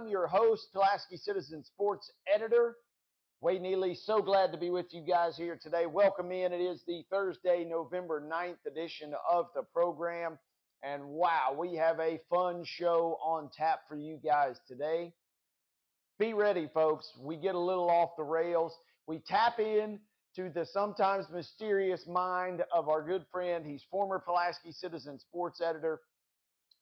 [0.00, 2.76] I'm your host, Pulaski Citizen Sports Editor.
[3.42, 5.84] Wade Neely, so glad to be with you guys here today.
[5.84, 6.54] Welcome in.
[6.54, 10.38] It is the Thursday, November 9th edition of the program.
[10.82, 15.12] And wow, we have a fun show on tap for you guys today.
[16.18, 17.12] Be ready, folks.
[17.20, 18.74] We get a little off the rails.
[19.06, 19.98] We tap in
[20.36, 23.66] to the sometimes mysterious mind of our good friend.
[23.66, 26.00] He's former Pulaski Citizen sports editor.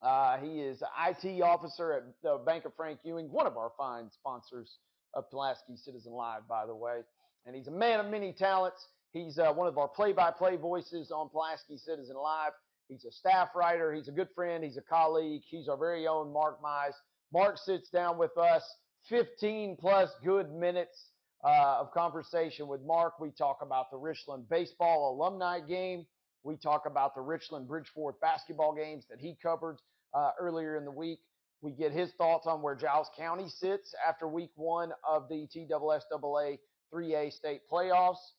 [0.03, 4.79] Uh, he is IT officer at the Bank of Frankewing, one of our fine sponsors
[5.15, 7.01] of Pulaski Citizen Live, by the way.
[7.47, 8.87] And he's a man of many talents.
[9.13, 12.53] He's uh, one of our play-by-play voices on Pulaski Citizen Live.
[12.89, 13.93] He's a staff writer.
[13.93, 14.63] He's a good friend.
[14.63, 15.43] He's a colleague.
[15.49, 16.95] He's our very own Mark Mize.
[17.33, 18.63] Mark sits down with us
[19.09, 21.11] 15 plus good minutes
[21.45, 23.21] uh, of conversation with Mark.
[23.21, 26.07] We talk about the Richland baseball alumni game.
[26.49, 29.77] We talk about the Richland Bridgeforth basketball games that he covered
[30.15, 31.21] uh, earlier in the week.
[31.61, 36.59] We get his thoughts on where Giles County sits after week one of the TSSAA
[36.91, 38.33] 3A state playoffs.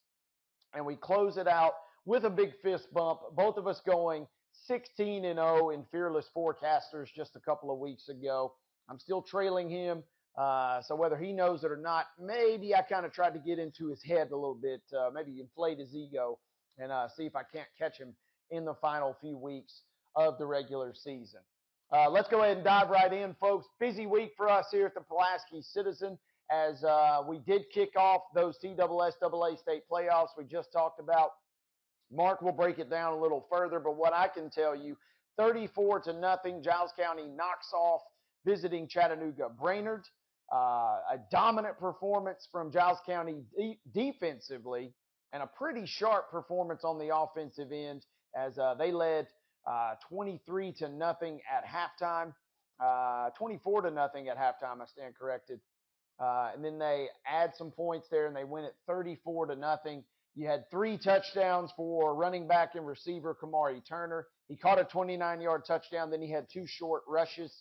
[0.73, 1.73] And we close it out
[2.05, 3.19] with a big fist bump.
[3.35, 4.25] Both of us going
[4.65, 8.53] 16 and 0 in Fearless Forecasters just a couple of weeks ago.
[8.89, 10.01] I'm still trailing him.
[10.35, 13.59] Uh, so whether he knows it or not, maybe I kind of tried to get
[13.59, 16.39] into his head a little bit, uh, maybe inflate his ego
[16.79, 18.13] and uh, see if I can't catch him
[18.51, 19.81] in the final few weeks
[20.15, 21.41] of the regular season.
[21.91, 23.67] Uh, let's go ahead and dive right in, folks.
[23.79, 26.17] Busy week for us here at the Pulaski Citizen
[26.51, 31.31] as uh, we did kick off those TSSAA state playoffs we just talked about.
[32.11, 34.97] Mark will break it down a little further, but what I can tell you,
[35.37, 38.01] 34 to nothing, Giles County knocks off
[38.45, 40.03] visiting Chattanooga Brainerd.
[40.51, 44.91] Uh, a dominant performance from Giles County de- defensively,
[45.33, 49.27] and a pretty sharp performance on the offensive end as uh, they led
[49.67, 52.33] uh, 23 to nothing at halftime,
[52.79, 54.81] uh, 24 to nothing at halftime.
[54.81, 55.59] I stand corrected.
[56.19, 60.03] Uh, and then they add some points there, and they win it 34 to nothing.
[60.35, 64.27] You had three touchdowns for running back and receiver Kamari Turner.
[64.47, 66.11] He caught a 29 yard touchdown.
[66.11, 67.53] Then he had two short rushes.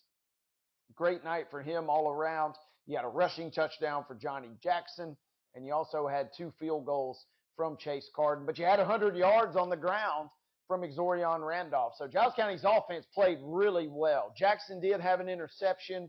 [0.95, 2.55] Great night for him all around.
[2.87, 5.17] You had a rushing touchdown for Johnny Jackson,
[5.55, 7.25] and you also had two field goals
[7.59, 8.47] from Chase Carden.
[8.47, 10.31] But you had 100 yards on the ground
[10.69, 11.95] from Exorion Randolph.
[11.99, 14.33] So Giles County's offense played really well.
[14.39, 16.09] Jackson did have an interception,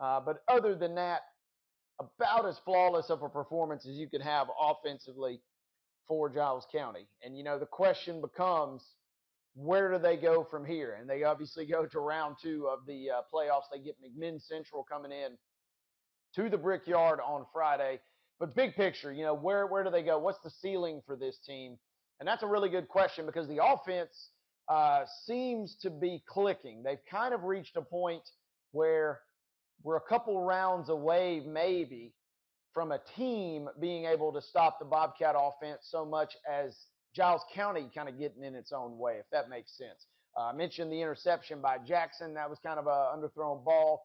[0.00, 1.20] uh, but other than that,
[2.00, 5.40] about as flawless of a performance as you could have offensively
[6.08, 7.08] for Giles County.
[7.22, 8.82] And, you know, the question becomes
[9.54, 10.96] where do they go from here?
[11.00, 13.64] And they obviously go to round two of the uh, playoffs.
[13.72, 15.36] They get McMinn Central coming in
[16.36, 18.00] to the Brickyard on Friday.
[18.38, 20.18] But big picture, you know, where, where do they go?
[20.18, 21.78] What's the ceiling for this team?
[22.20, 24.30] And that's a really good question because the offense
[24.68, 26.82] uh, seems to be clicking.
[26.82, 28.22] They've kind of reached a point
[28.72, 29.20] where
[29.82, 32.12] we're a couple rounds away, maybe,
[32.74, 36.76] from a team being able to stop the Bobcat offense so much as
[37.14, 40.06] Giles County kind of getting in its own way, if that makes sense.
[40.38, 42.34] Uh, I mentioned the interception by Jackson.
[42.34, 44.02] That was kind of a underthrown ball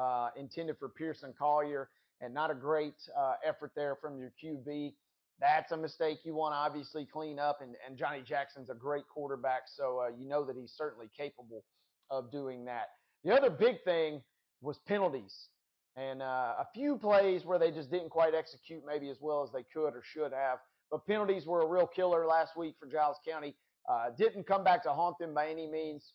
[0.00, 1.90] uh, intended for Pearson Collier,
[2.24, 4.94] and not a great uh, effort there from your QB.
[5.40, 9.04] That's a mistake you want to obviously clean up, and, and Johnny Jackson's a great
[9.12, 11.64] quarterback, so uh, you know that he's certainly capable
[12.10, 12.88] of doing that.
[13.24, 14.22] The other big thing
[14.60, 15.48] was penalties
[15.96, 19.50] and uh, a few plays where they just didn't quite execute maybe as well as
[19.52, 20.58] they could or should have.
[20.90, 23.54] But penalties were a real killer last week for Giles County.
[23.88, 26.12] Uh, didn't come back to haunt them by any means.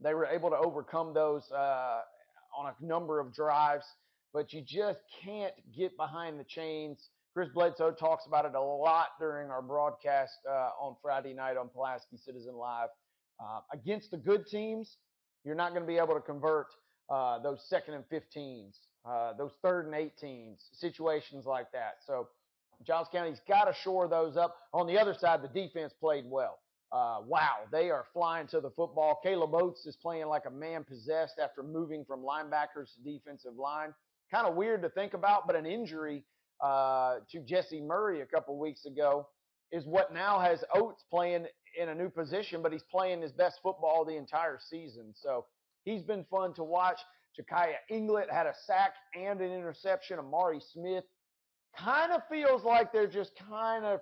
[0.00, 2.00] They were able to overcome those uh,
[2.56, 3.84] on a number of drives,
[4.32, 7.08] but you just can't get behind the chains.
[7.34, 11.68] Chris Bledsoe talks about it a lot during our broadcast uh, on Friday night on
[11.68, 12.88] Pulaski Citizen Live.
[13.38, 14.96] Uh, against the good teams,
[15.44, 16.68] you're not going to be able to convert
[17.10, 18.74] uh, those second and 15s,
[19.08, 21.96] uh, those third and 18s, situations like that.
[22.06, 22.28] So
[22.86, 24.56] Giles County's got to shore those up.
[24.72, 26.58] On the other side, the defense played well.
[26.92, 29.18] Uh, wow, they are flying to the football.
[29.22, 33.92] Caleb Oates is playing like a man possessed after moving from linebackers to defensive line.
[34.32, 36.24] Kind of weird to think about, but an injury
[36.60, 39.28] uh, to Jesse Murray a couple weeks ago
[39.72, 41.46] is what now has Oates playing
[41.80, 45.12] in a new position, but he's playing his best football the entire season.
[45.14, 45.46] So
[45.84, 46.98] he's been fun to watch.
[47.38, 50.18] Jakaya Inglet had a sack and an interception.
[50.18, 51.04] Amari Smith
[51.76, 54.00] kind of feels like they're just kind of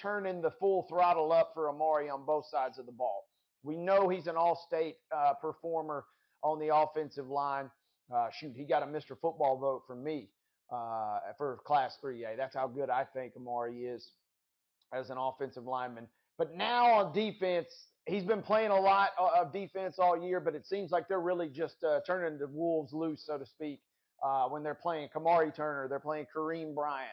[0.00, 3.24] turning the full throttle up for Amari on both sides of the ball.
[3.62, 6.04] We know he's an all-state uh, performer
[6.42, 7.70] on the offensive line.
[8.14, 9.18] Uh, shoot, he got a Mr.
[9.20, 10.28] Football vote from me
[10.72, 12.36] uh, for Class 3A.
[12.36, 14.12] That's how good I think Amari is
[14.92, 16.08] as an offensive lineman.
[16.38, 17.68] But now on defense,
[18.06, 21.48] he's been playing a lot of defense all year, but it seems like they're really
[21.48, 23.80] just uh, turning the wolves loose, so to speak,
[24.22, 27.10] uh, when they're playing Kamari Turner, they're playing Kareem Bryant,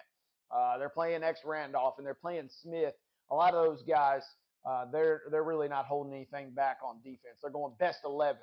[0.52, 2.94] uh, they're playing X Randolph, and they're playing Smith.
[3.32, 4.24] A lot of those guys,
[4.66, 7.38] uh, they're they're really not holding anything back on defense.
[7.42, 8.42] They're going best 11,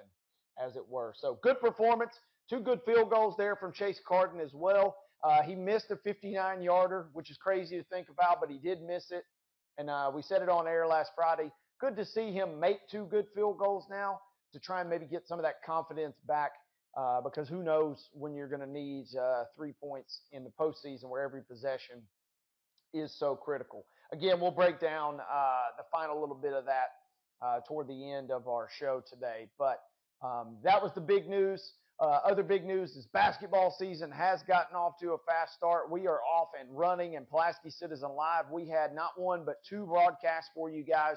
[0.63, 1.15] as it were.
[1.17, 2.13] So good performance.
[2.51, 4.97] Two good field goals there from Chase Carden as well.
[5.23, 8.83] Uh, he missed a 59 yarder, which is crazy to think about, but he did
[8.83, 9.25] miss it.
[9.79, 11.51] And uh, we said it on air last Friday.
[11.81, 14.21] Good to see him make two good field goals now
[14.53, 16.53] to try and maybe get some of that confidence back
[16.97, 21.09] uh, because who knows when you're going to need uh, three points in the postseason
[21.09, 22.03] where every possession
[22.93, 23.85] is so critical.
[24.13, 26.89] Again, we'll break down uh, the final little bit of that
[27.43, 29.49] uh, toward the end of our show today.
[29.59, 29.83] But
[30.23, 31.73] um, that was the big news.
[32.01, 35.91] Uh, other big news is basketball season has gotten off to a fast start.
[35.91, 38.47] We are off and running in Pulaski Citizen Live.
[38.51, 41.17] We had not one but two broadcasts for you guys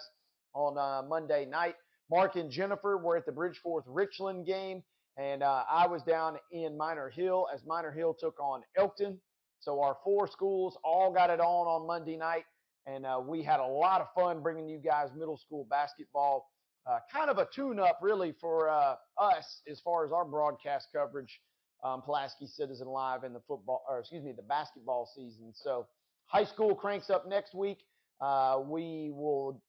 [0.54, 1.76] on uh, Monday night.
[2.12, 4.84] Mark and Jennifer were at the Bridgeforth Richland game,
[5.18, 9.20] and uh, I was down in Minor Hill as Minor Hill took on Elkton.
[9.60, 12.46] So our four schools all got it on on Monday night,
[12.86, 16.48] and uh, we had a lot of fun bringing you guys middle school basketball
[16.90, 21.42] uh, kind of a tune-up really for uh, us as far as our broadcast coverage,
[21.84, 25.52] um, Pulaski Citizen Live in the football, or excuse me, the basketball season.
[25.54, 25.88] So
[26.26, 27.80] high school cranks up next week.
[28.22, 29.62] Uh, we will.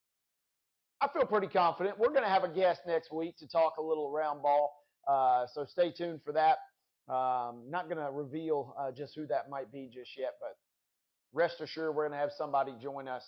[1.00, 1.98] I feel pretty confident.
[1.98, 4.72] We're going to have a guest next week to talk a little round ball.
[5.06, 6.58] Uh, so stay tuned for that.
[7.12, 10.56] Um, not going to reveal uh, just who that might be just yet, but
[11.32, 13.24] rest assured we're going to have somebody join us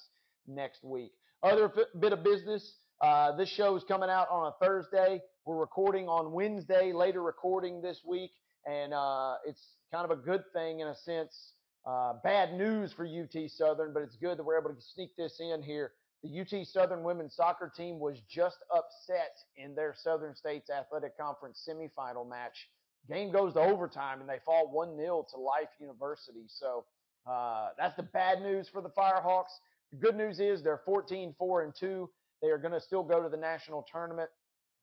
[0.46, 1.12] next week.
[1.42, 2.79] Other bit of business.
[3.00, 5.22] Uh, this show is coming out on a Thursday.
[5.46, 8.30] We're recording on Wednesday, later recording this week,
[8.66, 11.54] and uh, it's kind of a good thing in a sense.
[11.86, 15.40] Uh, bad news for UT Southern, but it's good that we're able to sneak this
[15.40, 15.92] in here.
[16.22, 21.66] The UT Southern women's soccer team was just upset in their Southern States Athletic Conference
[21.66, 22.68] semifinal match.
[23.08, 26.44] Game goes to overtime, and they fall 1 0 to Life University.
[26.48, 26.84] So
[27.26, 29.56] uh, that's the bad news for the Firehawks.
[29.90, 32.10] The good news is they're 14 4 and 2
[32.42, 34.30] they are going to still go to the national tournament.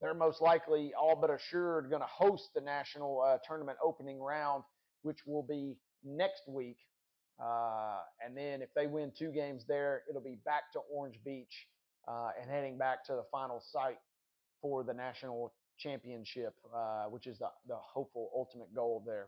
[0.02, 4.64] They're most likely all but assured going to host the national uh, tournament opening round,
[5.02, 6.78] which will be next week.
[7.44, 11.68] Uh, and then if they win two games there, it'll be back to Orange Beach
[12.08, 14.00] uh, and heading back to the final site
[14.62, 19.28] for the national championship, uh, which is the, the hopeful ultimate goal there.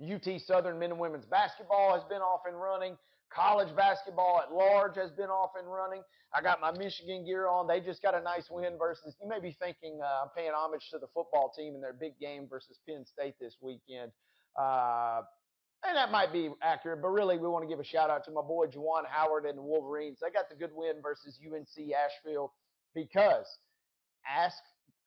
[0.00, 2.96] UT Southern men and women's basketball has been off and running.
[3.34, 6.02] College basketball at large has been off and running.
[6.32, 7.66] I got my Michigan gear on.
[7.66, 10.88] They just got a nice win versus, you may be thinking uh, I'm paying homage
[10.92, 14.12] to the football team in their big game versus Penn State this weekend.
[14.58, 15.22] Uh,
[15.86, 18.30] and that might be accurate, but really we want to give a shout out to
[18.30, 20.18] my boy Juwan Howard and the Wolverines.
[20.22, 22.52] They got the good win versus UNC Asheville
[22.94, 23.46] because
[24.26, 24.56] ask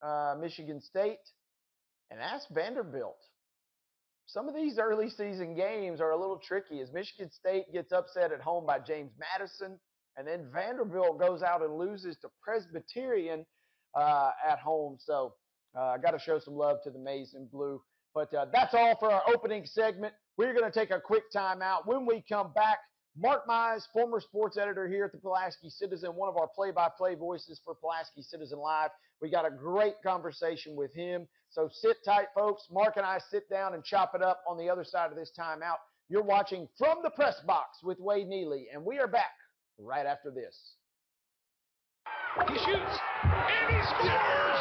[0.02, 1.18] uh, Michigan State
[2.12, 3.20] and ask Vanderbilt
[4.32, 8.32] some of these early season games are a little tricky as Michigan State gets upset
[8.32, 9.80] at home by James Madison,
[10.18, 13.46] and then Vanderbilt goes out and loses to Presbyterian
[13.96, 14.98] uh, at home.
[15.00, 15.34] So
[15.76, 17.82] uh, I got to show some love to the Maize and Blue.
[18.14, 20.14] But uh, that's all for our opening segment.
[20.38, 21.86] We're going to take a quick timeout.
[21.86, 22.80] When we come back,
[23.18, 27.60] Mark Mize, former sports editor here at the Pulaski Citizen, one of our play-by-play voices
[27.66, 28.90] for Pulaski Citizen Live.
[29.22, 31.28] We got a great conversation with him.
[31.50, 32.68] So sit tight, folks.
[32.72, 35.32] Mark and I sit down and chop it up on the other side of this
[35.38, 35.78] timeout.
[36.08, 39.36] You're watching From the Press Box with Wade Neely, and we are back
[39.78, 40.76] right after this.
[42.48, 44.60] He shoots, and he scores!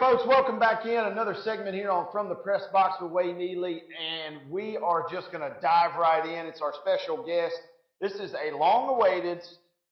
[0.00, 1.04] Right, folks, welcome back in.
[1.04, 5.32] Another segment here on From the Press Box with Wade Neely, and we are just
[5.32, 6.46] going to dive right in.
[6.46, 7.54] It's our special guest.
[8.00, 9.42] This is a long-awaited,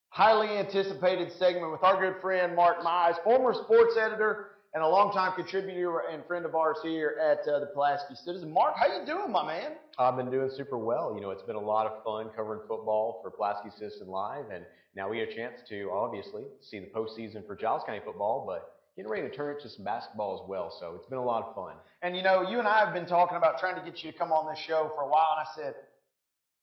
[0.09, 5.33] highly anticipated segment with our good friend Mark Mize, former sports editor and a longtime
[5.37, 8.53] contributor and friend of ours here at uh, the Pulaski Citizen.
[8.53, 9.73] Mark, how you doing, my man?
[9.99, 11.15] I've been doing super well.
[11.15, 14.65] You know, it's been a lot of fun covering football for Pulaski Citizen Live, and
[14.97, 18.75] now we get a chance to obviously see the postseason for Giles County football, but
[18.97, 20.75] getting ready to turn it to some basketball as well.
[20.81, 21.75] So it's been a lot of fun.
[22.03, 24.19] And you know, you and I have been talking about trying to get you to
[24.19, 25.75] come on this show for a while, and I said,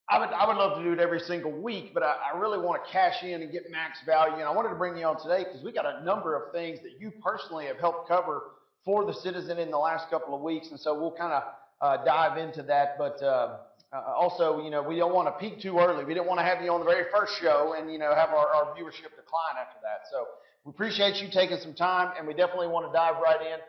[0.10, 2.58] I would, I would love to do it every single week, but I, I really
[2.58, 4.36] want to cash in and get max value.
[4.36, 6.80] And I wanted to bring you on today because we got a number of things
[6.84, 8.44] that you personally have helped cover
[8.84, 11.44] for the Citizen in the last couple of weeks, and so we'll kind of
[11.82, 12.96] uh, dive into that.
[12.98, 13.58] But uh,
[13.94, 16.06] uh, also, you know, we don't want to peak too early.
[16.06, 18.30] We didn't want to have you on the very first show and you know have
[18.30, 20.08] our, our viewership decline after that.
[20.12, 20.28] So
[20.66, 23.60] we appreciate you taking some time, and we definitely want to dive right in.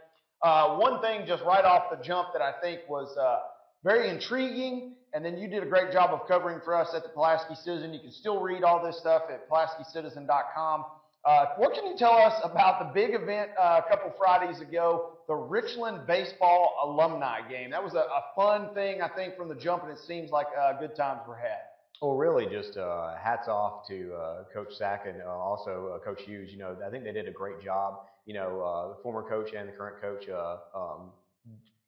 [0.42, 3.38] Uh, one thing just right off the jump that I think was uh,
[3.82, 7.08] very intriguing, and then you did a great job of covering for us at the
[7.10, 7.94] Pulaski Citizen.
[7.94, 10.84] You can still read all this stuff at PulaskiCitizen.com.
[11.24, 15.12] Uh, what can you tell us about the big event uh, a couple Fridays ago,
[15.28, 17.70] the Richland Baseball Alumni Game?
[17.70, 20.48] That was a, a fun thing, I think, from the jump, and it seems like
[20.60, 21.71] uh, good times were had.
[22.02, 26.22] Well, really, just uh, hats off to uh, Coach Sack and uh, also uh, Coach
[26.22, 26.50] Hughes.
[26.50, 28.00] You know, I think they did a great job.
[28.26, 31.12] You know, uh, the former coach and the current coach, uh, um,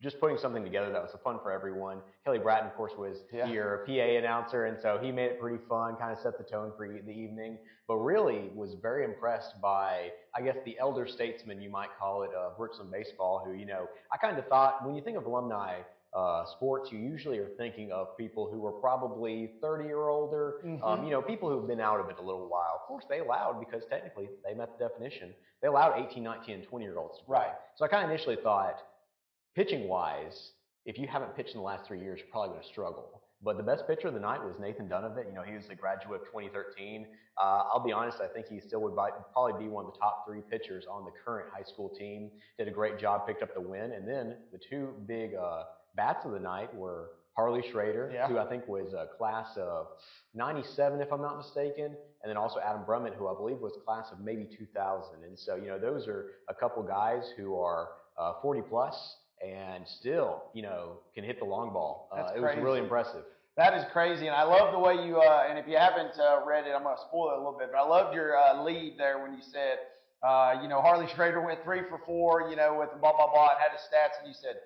[0.01, 1.99] just putting something together that was fun for everyone.
[2.25, 3.47] Kelly Bratton, of course, was Yeah.
[3.49, 6.73] your PA announcer, and so he made it pretty fun, kind of set the tone
[6.77, 7.59] for the evening.
[7.89, 12.31] But really, was very impressed by, I guess, the elder statesman you might call it
[12.35, 13.43] of Richland baseball.
[13.45, 15.81] Who, you know, I kind of thought when you think of alumni
[16.15, 20.61] uh, sports, you usually are thinking of people who are probably 30 or older.
[20.65, 21.05] Um, Mhm.
[21.07, 22.75] you know, people who've been out of it a little while.
[22.81, 25.35] Of course, they allowed because technically they met the definition.
[25.61, 27.39] They allowed 18, 19, and 20 year olds to play.
[27.39, 27.53] Right.
[27.75, 28.81] So I kind of initially thought,
[29.55, 30.53] pitching wise,
[30.85, 33.21] if you haven't pitched in the last three years, you're probably going to struggle.
[33.43, 35.27] But the best pitcher of the night was Nathan Dunovit.
[35.27, 37.07] You know, he was the graduate of 2013.
[37.37, 37.41] Uh,
[37.73, 40.25] I'll be honest, I think he still would bi- probably be one of the top
[40.27, 42.31] three pitchers on the current high school team.
[42.59, 43.93] Did a great job, picked up the win.
[43.93, 45.65] And then the two big uh,
[45.95, 48.29] bats of the night were Harley Schrader, Yeah.
[48.29, 49.89] who I think was a class of
[50.35, 51.87] 97, if I'm not mistaken,
[52.23, 55.25] and then also Adam Brummett, who I believe was class of maybe 2000.
[55.25, 59.87] And so, you know, those are a couple guys who are uh, 40 plus and
[59.87, 62.09] still, you know, can hit the long ball.
[62.13, 63.25] Uh, it was really impressive.
[63.57, 65.21] That is crazy, and I love the way you.
[65.21, 67.59] Uh, and if you haven't uh, read it, I'm going to spoil it a little
[67.59, 67.71] bit.
[67.71, 69.79] But I loved your uh, lead there when you said,
[70.27, 73.51] uh, you know, Harley Schrader went three for four, you know, with blah blah blah,
[73.51, 74.57] and had his stats, and you said,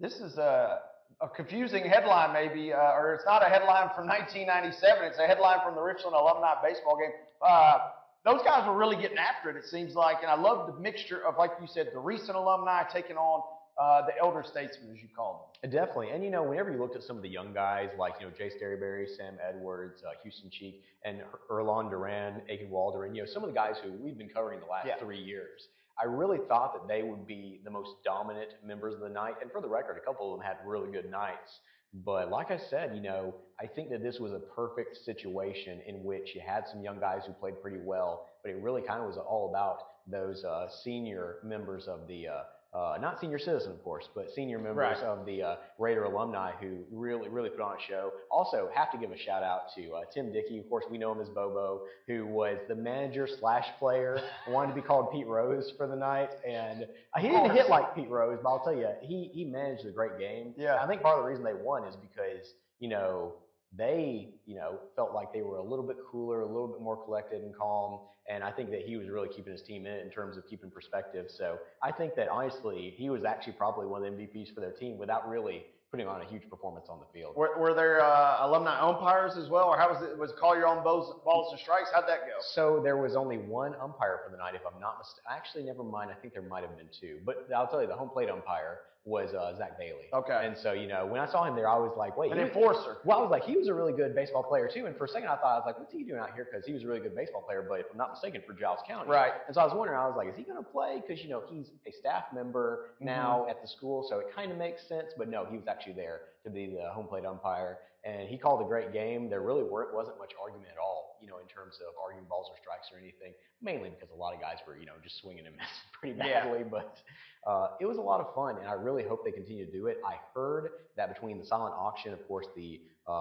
[0.00, 0.80] this is a,
[1.20, 5.04] a confusing headline, maybe, uh, or it's not a headline from 1997.
[5.04, 7.12] It's a headline from the Richland alumni baseball game.
[7.46, 7.78] Uh,
[8.24, 9.56] those guys were really getting after it.
[9.56, 12.82] It seems like, and I love the mixture of, like you said, the recent alumni
[12.92, 13.42] taking on
[13.80, 15.70] uh, the elder statesmen, as you called them.
[15.70, 16.10] Uh, Definitely.
[16.10, 18.32] And, you know, whenever you looked at some of the young guys like, you know,
[18.36, 23.22] Jay Sterryberry, Sam Edwards, uh, Houston Cheek, and Er- Erlon Duran, Aiken Walder, and, you
[23.22, 24.96] know, some of the guys who we've been covering the last Yeah.
[24.98, 25.68] three years,
[26.00, 29.34] I really thought that they would be the most dominant members of the night.
[29.42, 31.60] And for the record, a couple of them had really good nights.
[31.92, 36.04] But like I said, you know, I think that this was a perfect situation in
[36.04, 39.08] which you had some young guys who played pretty well, but it really kind of
[39.08, 42.42] was all about those uh, senior members of the uh,
[42.72, 45.04] uh, not senior citizen, of course, but senior members Right.
[45.04, 48.12] of the uh, Raider alumni who really, really put on a show.
[48.30, 50.58] Also, have to give a shout out to uh, Tim Dickey.
[50.58, 54.74] Of course, we know him as Bobo, who was the manager slash player, wanted to
[54.80, 56.84] be called Pete Rose for the night, and
[57.14, 59.90] uh, he didn't hit like Pete Rose, but I'll tell you, he he managed a
[59.90, 60.54] great game.
[60.56, 60.78] Yeah.
[60.80, 63.32] I think part of the reason they won is because you know
[63.76, 66.96] they, you know, felt like they were a little bit cooler, a little bit more
[66.96, 68.00] collected and calm.
[68.28, 70.46] And I think that he was really keeping his team in it in terms of
[70.46, 71.26] keeping perspective.
[71.28, 74.72] So I think that honestly, he was actually probably one of the MVPs for their
[74.72, 77.34] team without really putting on a huge performance on the field.
[77.36, 80.16] Were, were there uh, alumni umpires as well, or how was it?
[80.16, 81.90] Was it call your own balls, balls and strikes?
[81.92, 82.38] How'd that go?
[82.54, 85.24] So there was only one umpire for the night, if I'm not mistaken.
[85.28, 86.10] Actually, never mind.
[86.10, 87.18] I think there might have been two.
[87.26, 90.12] But I'll tell you, the home plate umpire was uh, Zach Bailey.
[90.12, 90.42] Okay.
[90.44, 92.98] And so, you know, when I saw him there, I was like, wait, An enforcer.
[93.04, 94.86] Well, I was like, he was a really good baseball player too.
[94.86, 96.46] And for a second, I thought I was like, what's he doing out here?
[96.50, 98.80] Because he was a really good baseball player, but if I'm not mistaken, for Giles
[98.86, 99.10] County.
[99.10, 99.32] Right.
[99.46, 101.00] And so I was wondering, I was like, is he going to play?
[101.06, 104.58] Because you know he's a staff member now at the school, so it kind of
[104.58, 105.12] makes sense.
[105.16, 108.60] But no, he was actually there to be the home plate umpire, and he called
[108.62, 109.28] a great game.
[109.28, 112.48] There really weren't, wasn't much argument at all, you know, in terms of arguing balls
[112.50, 113.32] or strikes or anything.
[113.62, 116.44] Mainly because a lot of guys were, you know, just swinging and missing pretty Yeah.
[116.44, 116.64] badly.
[116.64, 116.98] But
[117.46, 119.86] uh, it was a lot of fun, and I really hope they continue to do
[119.86, 119.98] it.
[120.06, 123.12] I heard that between the silent auction, of course, the uh,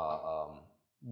[0.48, 0.60] um,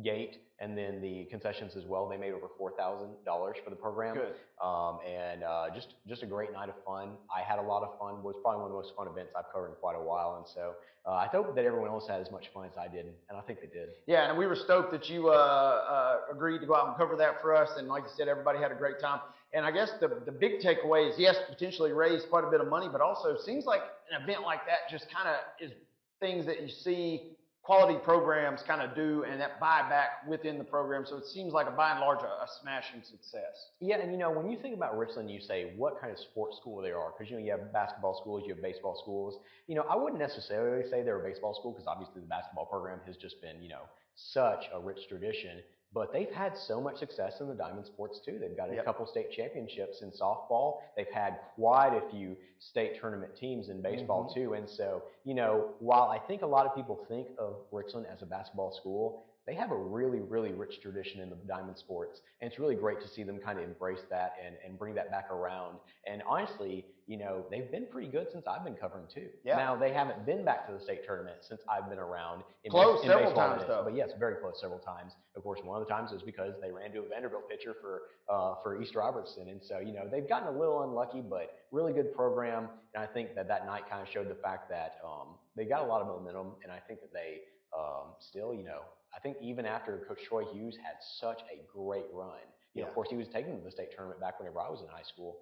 [0.04, 3.76] gate, and then the concessions as well, they made over four thousand dollars for the
[3.76, 4.16] program.
[4.62, 7.12] Um, and uh, just just a great night of fun.
[7.36, 8.16] I had a lot of fun.
[8.16, 10.36] It Was probably one of the most fun events I've covered in quite a while.
[10.38, 10.74] And so
[11.06, 13.42] uh, I hope that everyone else had as much fun as I did, and I
[13.42, 13.90] think they did.
[14.08, 17.16] Yeah, and we were stoked that you uh, uh, agreed to go out and cover
[17.18, 17.70] that for us.
[17.78, 19.22] And like you said, everybody had a great time.
[19.54, 22.68] And I guess the, the big takeaway is yes, potentially raise quite a bit of
[22.68, 25.72] money, but also seems like an event like that just kind of is
[26.20, 27.37] things that you see
[27.68, 31.06] quality programs kind of do and that buyback within the program.
[31.06, 33.72] So it seems like a by and large a, a smashing success.
[33.82, 36.56] Yeah, and you know when you think about Richland, you say what kind of sports
[36.56, 39.42] school they are because you know you have basketball schools, you have baseball schools.
[39.68, 43.02] You know I wouldn't necessarily say they're a baseball school because obviously the basketball program
[43.06, 43.84] has just been you know
[44.16, 45.60] such a rich tradition.
[45.94, 48.38] But they've had so much success in the diamond sports too.
[48.40, 48.86] They've got a Yep.
[48.86, 50.76] couple state championships in softball.
[50.96, 54.34] They've had quite a few state tournament teams in baseball Mhm.
[54.34, 54.54] too.
[54.54, 58.22] And so, you know, while I think a lot of people think of Richland as
[58.22, 59.16] a basketball school,
[59.46, 62.22] they have a really, really rich tradition in the diamond sports.
[62.42, 65.10] And it's really great to see them kind of embrace that and, and bring that
[65.10, 65.80] back around.
[66.06, 69.28] And honestly, you know, they've been pretty good since I've been covering too.
[69.46, 69.56] Yeah.
[69.56, 72.44] Now, they haven't been back to the state tournament since I've been around.
[72.66, 73.82] In Close base- in several times, though.
[73.84, 75.14] But yes, very close several times.
[75.36, 78.02] Of course, one of the times was because they ran to a Vanderbilt pitcher for
[78.30, 81.94] uh, for East Robertson, and so you know they've gotten a little unlucky, but really
[81.94, 82.68] good program.
[82.94, 85.84] And I think that that night kind of showed the fact that um, they got
[85.84, 87.40] a lot of momentum, and I think that they
[87.78, 88.82] um, still, you know,
[89.16, 92.36] I think even after Coach Troy Hughes had such a great run,
[92.74, 92.90] you know, Yeah.
[92.90, 95.04] of course he was taking to the state tournament back whenever I was in high
[95.04, 95.38] school.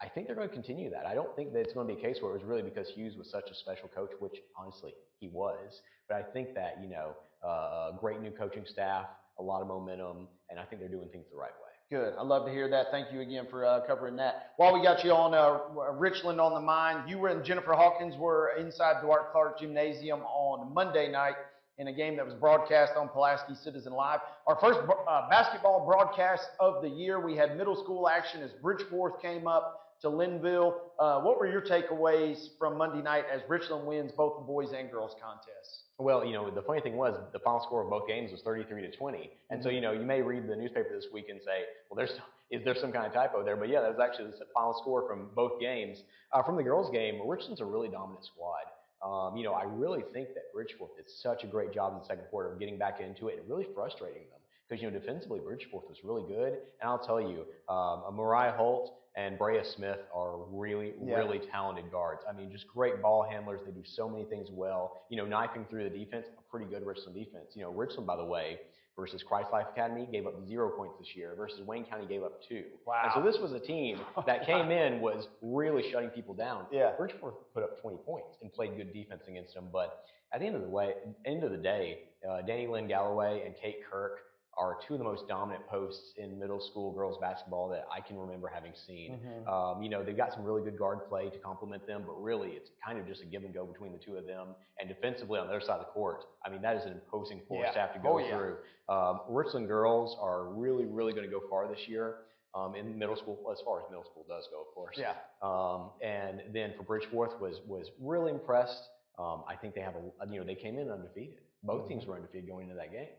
[0.00, 1.06] I think they're going to continue that.
[1.06, 2.88] I don't think that it's going to be a case where it was really because
[2.88, 5.80] Hughes was such a special coach, which honestly he was.
[6.08, 7.14] But I think that you know,
[7.46, 9.06] uh, great new coaching staff,
[9.38, 11.66] a lot of momentum, and I think they're doing things the right way.
[11.88, 12.14] Good.
[12.18, 12.86] I love to hear that.
[12.90, 14.54] Thank you again for uh, covering that.
[14.56, 18.56] While we got you on uh, Richland on the mind, you and Jennifer Hawkins were
[18.58, 21.36] inside Duarte Clark Gymnasium on Monday night
[21.78, 24.18] in a game that was broadcast on Pulaski Citizen Live.
[24.48, 27.20] Our first uh, basketball broadcast of the year.
[27.20, 30.74] We had middle school action as Bridgeforth came up to Lynnville.
[30.98, 34.90] Uh, what were your takeaways from Monday night as Richland wins both the boys and
[34.90, 35.84] girls contests?
[35.98, 38.82] Well, you know, the funny thing was the final score of both games was 33
[38.82, 39.30] to 20.
[39.50, 42.18] And so, you know, you may read the newspaper this week and say, well, there's
[42.50, 43.56] is there some kind of typo there?
[43.56, 46.02] But yeah, that was actually the final score from both games.
[46.32, 48.66] Uh, from the girls' game, Richland's a really dominant squad.
[49.04, 52.04] Um, you know, I really think that Bridgeforth did such a great job in the
[52.04, 54.40] second quarter of getting back into it and really frustrating them.
[54.68, 56.54] Because, you know, defensively, Bridgeforth was really good.
[56.80, 61.16] And I'll tell you, um, Mariah Holt and Brea Smith are really, Yeah.
[61.16, 62.22] really talented guards.
[62.28, 63.60] I mean, just great ball handlers.
[63.64, 65.02] They do so many things well.
[65.08, 67.52] You know, knifing through the defense, a pretty good Richland defense.
[67.54, 68.60] You know, Richland, by the way,
[68.94, 72.40] versus Christ Life Academy gave up zero points this year versus Wayne County gave up
[72.48, 72.64] two.
[72.86, 73.02] Wow.
[73.04, 76.66] And so this was a team that came in was really shutting people down.
[76.70, 76.92] Yeah.
[76.98, 79.68] Bridgeforth put up 20 points and played good defense against them.
[79.72, 80.02] But
[80.32, 80.94] at the end of the way,
[81.26, 84.20] end of the day, uh, Danny Lynn Galloway and Kate Kirk
[84.58, 88.18] are two of the most dominant posts in middle school girls basketball that I can
[88.18, 89.20] remember having seen.
[89.20, 89.46] Mhm.
[89.46, 92.52] Um, you know, they've got some really good guard play to complement them, but really
[92.52, 94.54] it's kind of just a give and go between the two of them.
[94.80, 97.66] And defensively on their side of the court, I mean, that is an imposing force
[97.66, 97.72] Yeah.
[97.72, 98.36] to have to go Oh, yeah.
[98.38, 98.58] through.
[98.88, 102.22] Um, Richland girls are really, really going to go far this year.
[102.54, 104.96] Um, in middle school, as far as middle school does go, of course.
[104.96, 105.12] Yeah.
[105.42, 108.82] Um, and then for Bridgeforth was was really impressed.
[109.18, 111.40] Um, I think they have a you know they came in undefeated.
[111.62, 111.88] Both Mm-hmm.
[111.88, 113.10] teams were undefeated going into that game.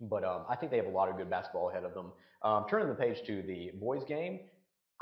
[0.00, 2.12] But um, I think they have a lot of good basketball ahead of them.
[2.42, 4.40] Um, turning the page to the boys game,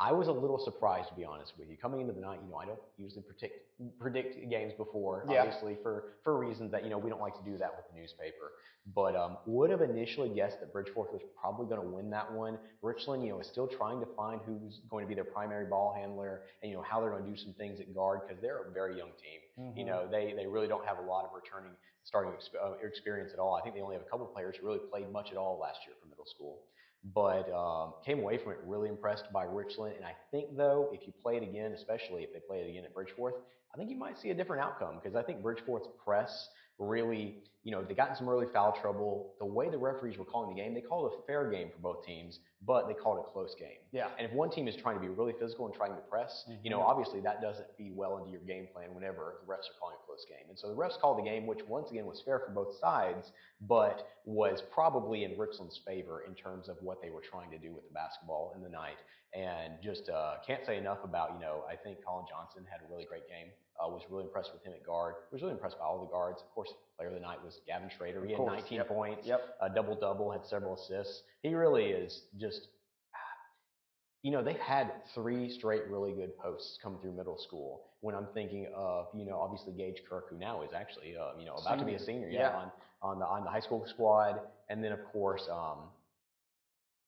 [0.01, 1.77] I was a little surprised to be honest with you.
[1.77, 3.55] Coming into the night, you know, I don't usually predict
[4.01, 5.43] predict games before, Yeah.
[5.43, 8.01] obviously for for reasons that you know we don't like to do that with the
[8.01, 8.53] newspaper.
[8.95, 12.59] But um, would have initially guessed that Bridgeforth was probably going to win that one.
[12.81, 15.93] Richland, you know, is still trying to find who's going to be their primary ball
[15.95, 18.63] handler and you know how they're going to do some things at guard because they're
[18.63, 19.41] a very young team.
[19.77, 19.87] You Mhm.
[19.87, 21.73] know, they they really don't have a lot of returning
[22.05, 23.55] starting exp- uh, experience at all.
[23.55, 25.59] I think they only have a couple of players who really played much at all
[25.59, 26.63] last year for middle school.
[27.05, 29.95] But um, came away from it really impressed by Richland.
[29.97, 32.85] And I think, though, if you play it again, especially if they play it again
[32.85, 33.35] at Bridgeforth,
[33.73, 37.73] I think you might see a different outcome because I think Bridgeforth's press really, you
[37.73, 39.35] know, they got in some early foul trouble.
[39.39, 41.79] The way the referees were calling the game, they called it a fair game for
[41.81, 43.79] both teams, but they called it a close game.
[43.93, 44.09] Yeah.
[44.19, 46.71] And if one team is trying to be really physical and trying to press, you
[46.71, 49.97] know, obviously that doesn't feed well into your game plan whenever the refs are calling
[50.03, 50.47] a close game.
[50.49, 53.33] And so the refs called the game, which once again was fair for both sides,
[53.61, 57.73] but was probably in Richland's favor in terms of what they were trying to do
[57.75, 58.99] with the basketball in the night.
[59.35, 62.91] And just uh, can't say enough about, you know, I think Colin Johnson had a
[62.91, 63.49] really great game.
[63.81, 65.15] Uh, was really impressed with him at guard.
[65.31, 66.41] Was really impressed by all the guards.
[66.43, 68.25] Of course, player of the night was Gavin Schrader.
[68.25, 69.57] He had course, 19 yep, points, Yep.
[69.61, 71.23] a double double, had several assists.
[71.43, 72.67] He really is just
[74.23, 77.85] you know, they've had three straight really good posts come through middle school.
[78.01, 81.47] When I'm thinking of, you know, obviously Gage Kirk, who now is actually, uh, you
[81.47, 82.57] know, about to be a senior, yeah, Yeah.
[82.57, 85.91] on on the on the high school squad, and then of course, um,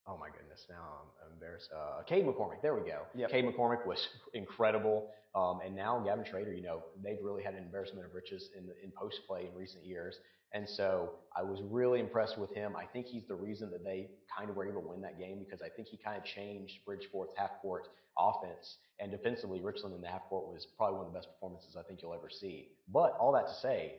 [0.07, 0.83] oh my goodness, now
[1.25, 1.69] I'm embarrassed.
[1.75, 3.01] Uh, Cade McCormick, there we go.
[3.15, 3.31] Yep.
[3.31, 7.63] Cade McCormick was incredible, um, and now Gavin Schrader, you know, they've really had an
[7.63, 10.17] embarrassment of riches in the, in post play in recent years.
[10.53, 12.75] And so I was really impressed with him.
[12.75, 15.39] I think he's the reason that they kind of were able to win that game
[15.39, 17.87] because I think he kind of changed Bridgeforth's half court
[18.17, 18.75] offense.
[18.99, 21.83] And defensively, Richland in the half court was probably one of the best performances I
[21.83, 22.67] think you'll ever see.
[22.89, 23.95] But all that to say,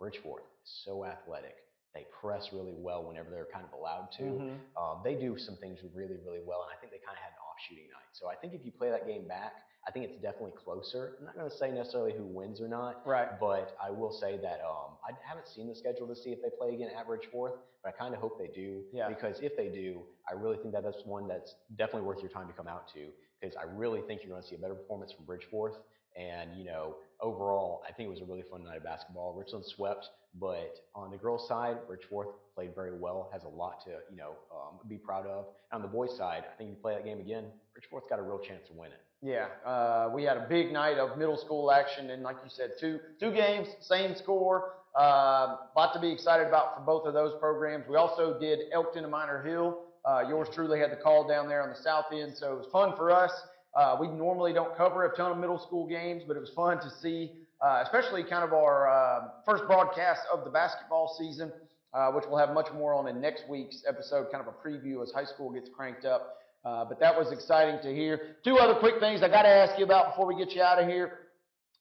[0.00, 1.56] Bridgeforth is so athletic.
[1.94, 4.22] They press really well whenever they're kind of allowed to.
[4.22, 4.58] Mhm.
[4.76, 7.32] Um, they do some things really, really well, and I think they kind of had
[7.32, 8.08] an off shooting night.
[8.12, 9.54] So I think if you play that game back,
[9.86, 11.16] I think it's definitely closer.
[11.18, 13.40] I'm not going to say necessarily who wins or not, Right.
[13.40, 16.50] but I will say that um, I haven't seen the schedule to see if they
[16.50, 18.84] play again at Bridgeforth, but I kind of hope they do.
[18.92, 19.08] Yeah.
[19.08, 22.48] Because if they do, I really think that that's one that's definitely worth your time
[22.48, 23.08] to come out to
[23.40, 25.76] because I really think you're going to see a better performance from Bridgeforth.
[26.18, 29.34] And, you know, overall, I think it was a really fun night of basketball.
[29.34, 33.90] Richland swept, but on the girls' side, Bridgeforth played very well, has a lot to,
[34.10, 35.46] you know, um, be proud of.
[35.70, 38.22] And on the boys' side, I think you play that game again, Bridgeforth's got a
[38.22, 39.00] real chance to win it.
[39.20, 42.72] Yeah, uh, we had a big night of middle school action, and like you said,
[42.78, 44.74] two two games, same score.
[44.94, 47.84] Uh, lot to be excited about for both of those programs.
[47.88, 49.80] We also did Elkton and Minor Hill.
[50.04, 52.66] Uh, yours truly had the call down there on the south end, so it was
[52.72, 53.32] fun for us.
[53.76, 56.78] Uh, we normally don't cover a ton of middle school games, but it was fun
[56.80, 57.32] to see,
[57.64, 61.52] uh, especially kind of our uh, first broadcast of the basketball season,
[61.94, 65.02] uh, which we'll have much more on in next week's episode, kind of a preview
[65.02, 66.38] as high school gets cranked up.
[66.64, 68.36] Uh, but that was exciting to hear.
[68.44, 70.82] Two other quick things I got to ask you about before we get you out
[70.82, 71.20] of here.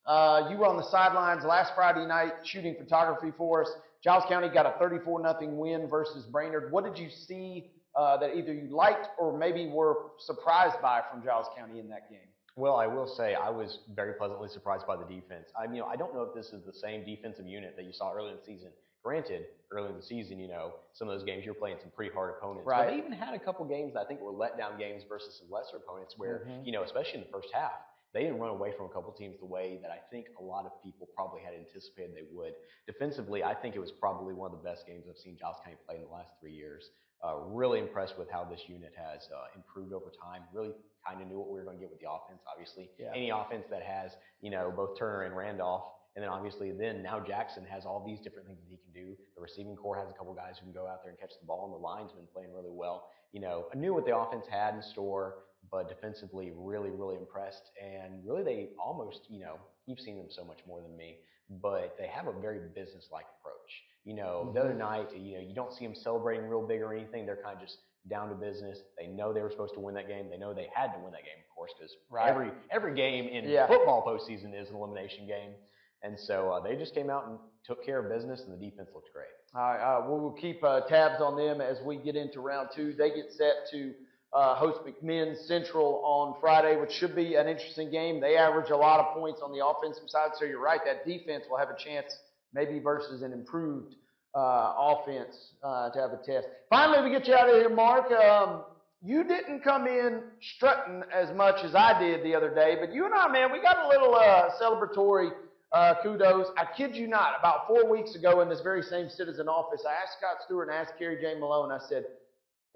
[0.06, 3.70] Uh, you were on the sidelines last Friday night shooting photography for us.
[4.04, 6.72] Giles County got a 34 0 win versus Brainerd.
[6.72, 11.24] What did you see uh, that either you liked or maybe were surprised by from
[11.24, 12.20] Giles County in that game?
[12.56, 15.50] Well, I will say I was very pleasantly surprised by the defense.
[15.60, 17.94] I, you know, I don't know if this is the same defensive unit that you
[17.94, 18.70] saw earlier in the season.
[19.04, 22.12] Granted, early in the season, you know, some of those games you're playing some pretty
[22.14, 22.66] hard opponents.
[22.68, 22.86] Right.
[22.86, 25.50] But they even had a couple games that I think were letdown games versus some
[25.52, 26.66] lesser opponents where, Mhm.
[26.66, 27.74] you know, especially in the first half,
[28.18, 30.66] they didn't run away from a couple teams the way that I think a lot
[30.66, 32.54] of people probably had anticipated they would.
[32.88, 35.78] Defensively, I think it was probably one of the best games I've seen Giles County
[35.86, 36.90] play in the last three years.
[37.24, 40.42] Uh, really impressed with how this unit has uh, improved over time.
[40.52, 40.72] Really
[41.08, 42.42] kind of knew what we were going to get with the offense.
[42.52, 43.12] Obviously, Yeah.
[43.14, 47.20] any offense that has you know both Turner and Randolph, and then obviously then now
[47.20, 49.16] Jackson has all these different things that he can do.
[49.36, 51.46] The receiving core has a couple guys who can go out there and catch the
[51.46, 53.10] ball, and the line's been playing really well.
[53.32, 55.36] You know, I knew what the offense had in store,
[55.72, 57.72] but defensively, really, really impressed.
[57.84, 61.18] And really, they almost, you know, you've seen them so much more than me,
[61.62, 63.72] but they have a very business-like approach.
[64.06, 66.94] You know, the other night, you know, you don't see them celebrating real big or
[66.94, 67.26] anything.
[67.26, 67.78] They're kind of just
[68.10, 68.80] down to business.
[68.98, 70.30] They know they were supposed to win that game.
[70.30, 72.30] They know they had to win that game, of course, because Right.
[72.30, 73.68] every every game in Yeah.
[73.68, 75.56] football postseason is an elimination game.
[76.04, 78.90] And so uh, they just came out and took care of business, and the defense
[78.94, 79.28] looked great.
[79.56, 82.70] All right, uh, we will keep uh, tabs on them as we get into round
[82.74, 82.94] two.
[82.94, 83.94] They get set to
[84.38, 88.22] uh, host McMinn Central on Friday, which should be an interesting game.
[88.22, 90.80] They average a lot of points on the offensive side, so you're right.
[90.86, 92.16] That defense will have a chance,
[92.54, 93.96] maybe versus an improved
[94.36, 96.46] uh, offense, uh, to have a test.
[96.70, 98.12] Finally, we get you out of here, Mark.
[98.12, 98.62] Um,
[99.02, 100.22] you didn't come in
[100.56, 103.60] strutting as much as I did the other day, but you and I, man, we
[103.60, 105.32] got a little uh, celebratory
[105.72, 106.46] uh, kudos.
[106.58, 109.94] I kid you not, about four weeks ago in this very same citizen office, I
[109.94, 112.06] asked Scott Stewart and I asked Carrie Jane Malone, I said,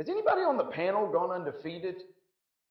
[0.02, 1.98] has anybody on the panel gone undefeated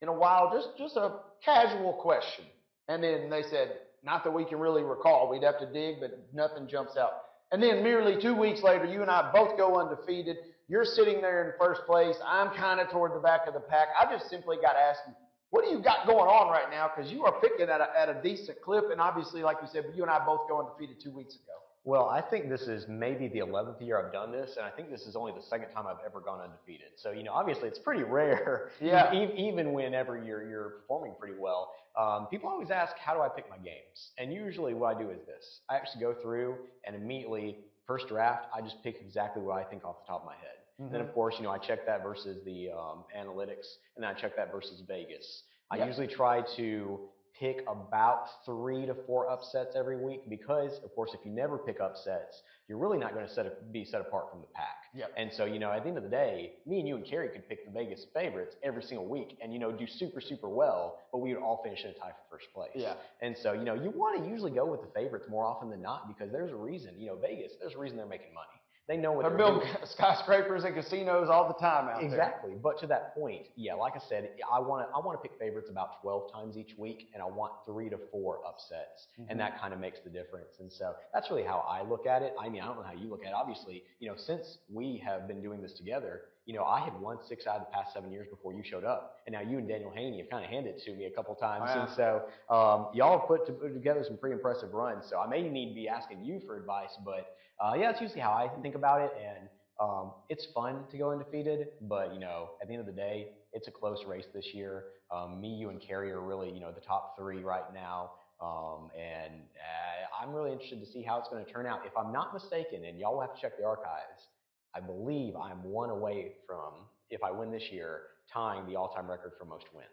[0.02, 0.50] in a while?
[0.52, 2.44] Just, just a casual question.
[2.88, 5.30] And then they said, not that we can really recall.
[5.30, 7.12] We'd have to dig, but nothing jumps out.
[7.52, 10.38] And then merely two weeks later, you and I both go undefeated.
[10.66, 12.16] You're sitting there in first place.
[12.26, 13.88] I'm kind of toward the back of the pack.
[13.96, 15.14] I just simply got to ask you,
[15.50, 16.90] what do you got going on right now?
[16.92, 19.84] Because you are picking at a, at a decent clip, and obviously, like you said,
[19.94, 21.59] you and I both go undefeated two weeks ago.
[21.84, 24.90] Well, I think this is maybe the 11th year I've done this, and I think
[24.90, 26.88] this is only the second time I've ever gone undefeated.
[26.96, 29.12] So, you know, obviously it's pretty rare, Yeah.
[29.14, 31.72] e- even whenever you're, you're performing pretty well.
[31.98, 34.10] Um, people always ask, how do I pick my games?
[34.18, 35.60] And usually what I do is this.
[35.70, 39.82] I actually go through and immediately, first draft, I just pick exactly what I think
[39.84, 40.56] off the top of my head.
[40.78, 43.66] And then, of course, you know, I check that versus the um, analytics,
[43.96, 45.42] and then I check that versus Vegas.
[45.70, 45.86] I Yep.
[45.88, 47.00] usually try to
[47.40, 51.80] pick about three to four upsets every week because, of course, if you never pick
[51.80, 54.84] upsets, you're really not going to set a, be set apart from the pack.
[54.94, 55.12] Yep.
[55.16, 57.30] And so, you know, at the end of the day, me and you and Carrie
[57.30, 60.98] could pick the Vegas favorites every single week and, you know, do super, super well,
[61.10, 62.70] but we would all finish in a tie for first place.
[62.74, 62.94] Yeah.
[63.22, 65.82] And so, you know, you want to usually go with the favorites more often than
[65.82, 68.59] not because there's a reason, you know, Vegas, there's a reason they're making money.
[68.90, 69.76] They know what They're they're building doing.
[69.84, 72.10] skyscrapers and casinos all the time out there.
[72.10, 72.54] Exactly.
[72.60, 75.38] But to that point, yeah, like I said, I want to I want to pick
[75.38, 79.26] favorites about 12 times each week, and I want three to four upsets, Mhm.
[79.30, 80.58] and that kind of makes the difference.
[80.58, 82.34] And so that's really how I look at it.
[82.40, 83.34] I mean, I don't know how you look at it.
[83.34, 87.18] Obviously, you know, since we have been doing this together, you know, I had won
[87.28, 89.68] six out of the past seven years before you showed up, and now you and
[89.68, 91.82] Daniel Haney have kind of handed it to me a couple times, Wow.
[91.86, 92.22] and so
[92.52, 95.06] um, y'all have put, to, put together some pretty impressive runs.
[95.08, 98.20] So I may need to be asking you for advice, but uh, yeah, that's usually
[98.20, 99.48] how I think about it, and
[99.80, 103.28] um, it's fun to go undefeated, but you know, at the end of the day,
[103.52, 104.84] it's a close race this year.
[105.10, 108.12] Um, me, you, and Carrie are really, you know, the top three right now.
[108.40, 111.80] Um, and uh, I'm really interested to see how it's going to turn out.
[111.84, 114.28] If I'm not mistaken, and y'all will have to check the archives,
[114.74, 119.32] I believe I'm one away from, if I win this year, tying the all-time record
[119.38, 119.88] for most wins.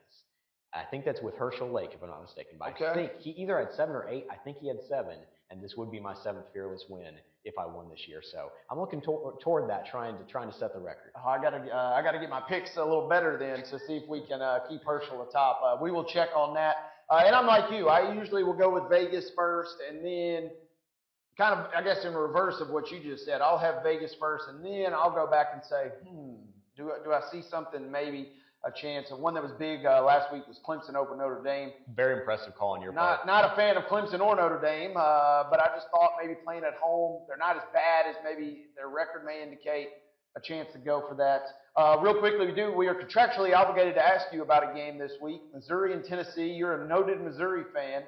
[0.73, 2.58] I think that's with Herschel Lake, if I'm not mistaken.
[2.60, 2.88] But Okay.
[2.88, 4.27] I think he either had seven or eight.
[4.30, 5.17] I think he had seven,
[5.49, 7.13] and this would be my seventh fearless win
[7.45, 8.21] if I won this year.
[8.21, 11.12] So I'm looking to- toward that, trying to trying to set the record.
[11.15, 13.97] Oh, I gotta, uh, I gotta get my picks a little better then to see
[13.97, 15.62] if we can uh, keep Herschel atop.
[15.63, 16.75] Uh, we will check on that.
[17.10, 17.88] Uh, and I'm like you.
[17.88, 20.51] I usually will go with Vegas first, and then
[21.38, 23.39] kind of, I guess, in reverse of what you just said.
[23.39, 26.36] I'll have Vegas first, and then I'll go back and say, hmm,
[26.75, 28.33] do do I see something maybe
[28.67, 29.08] a chance?
[29.12, 31.71] And one that was big uh, last week was Clemson over Notre Dame.
[31.95, 33.27] Very impressive call on your Not part.
[33.27, 36.63] not a fan of Clemson or Notre Dame, uh, but I just thought maybe playing
[36.63, 39.89] at home, they're not as bad as maybe their record may indicate.
[40.36, 41.41] A chance to go for that.
[41.75, 42.71] Uh, real quickly, we do.
[42.71, 46.45] We are contractually obligated to ask you about a game this week, Missouri and Tennessee.
[46.51, 48.03] You're a noted Missouri fan.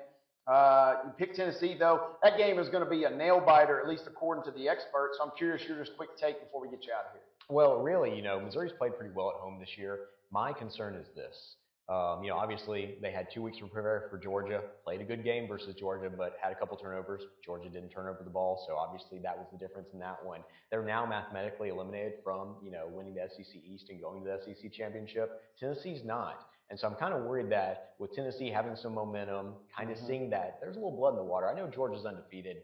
[0.46, 2.18] Uh, you pick Tennessee though.
[2.22, 5.18] That game is going to be a nail biter, at least according to the experts.
[5.18, 7.22] So I'm curious your just quick take before we get you out of here.
[7.50, 10.10] Well, really, you know, Missouri's played pretty well at home this year.
[10.32, 11.56] My concern is this.
[11.90, 15.24] Um, you know, obviously they had two weeks to prepare for Georgia, played a good
[15.24, 17.24] game versus Georgia, but had a couple turnovers.
[17.44, 20.42] Georgia didn't turn over the ball, so obviously that was the difference in that one.
[20.70, 24.54] They're now mathematically eliminated from, you know, winning the SEC East and going to the
[24.54, 25.42] SEC championship.
[25.60, 26.46] Tennessee's not.
[26.70, 30.06] And so I'm kind of worried that with Tennessee having some momentum, kind of Mhm.
[30.06, 31.50] seeing that there's a little blood in the water.
[31.50, 32.58] I know Georgia's undefeated.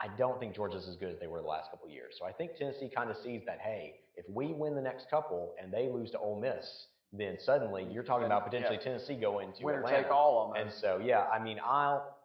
[0.00, 2.14] I don't think Georgia's as good as they were the last couple of years.
[2.18, 5.54] So I think Tennessee kind of sees that, hey, if we win the next couple
[5.60, 8.84] and they lose to Ole Miss, then suddenly you're talking about potentially yeah.
[8.84, 10.02] Tennessee going to Winner Atlanta.
[10.02, 12.16] take all on And so, yeah, I mean, I'll.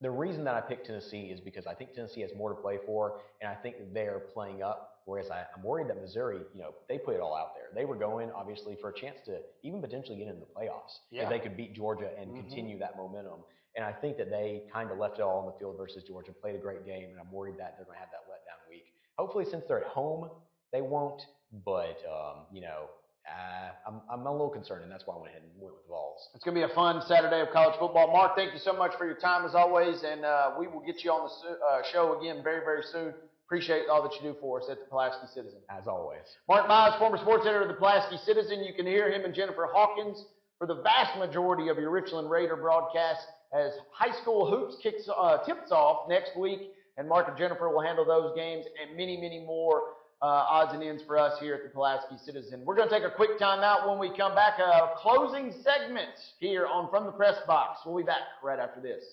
[0.00, 2.78] The reason that I picked Tennessee is because I think Tennessee has more to play
[2.84, 4.91] for, and I think they're playing up.
[5.04, 7.66] Whereas I, I'm worried that Missouri, you know, they put it all out there.
[7.74, 11.24] They were going obviously for a chance to even potentially get into the playoffs Yeah.
[11.24, 12.36] if they could beat Georgia and Mhm.
[12.36, 13.44] continue that momentum.
[13.74, 16.32] And I think that they kind of left it all on the field versus Georgia,
[16.32, 18.92] played a great game, and I'm worried that they're going to have that letdown week.
[19.18, 20.30] Hopefully, since they're at home,
[20.72, 21.22] they won't.
[21.64, 22.88] But um, you know,
[23.28, 25.82] uh, I'm I'm a little concerned, and that's why I went ahead and went with
[25.84, 26.30] the Vols.
[26.34, 28.10] It's going to be a fun Saturday of college football.
[28.12, 31.04] Mark, thank you so much for your time as always, and uh, we will get
[31.04, 33.14] you on the uh, show again very, very soon.
[33.52, 35.58] Appreciate all that you do for us at the Pulaski Citizen.
[35.68, 36.24] As always.
[36.48, 38.64] Mark Mize, former sports editor of the Pulaski Citizen.
[38.64, 40.24] You can hear him and Jennifer Hawkins
[40.56, 43.20] for the vast majority of your Richland Raider broadcast
[43.52, 47.82] as high school hoops kicks uh, tips off next week, and Mark and Jennifer will
[47.82, 49.82] handle those games and many, many more
[50.22, 52.62] uh, odds and ends for us here at the Pulaski Citizen.
[52.64, 54.58] We're going to take a quick timeout when we come back.
[54.60, 57.80] A closing segment here on From the Press Box.
[57.84, 59.04] We'll be back right after this.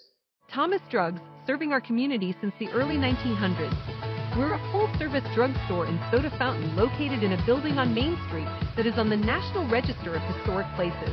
[0.49, 3.98] Thomas Drugs, serving our community since the early 1900s.
[4.39, 8.47] We're a full service drugstore in Soda Fountain located in a building on Main Street
[8.77, 11.11] that is on the National Register of Historic Places.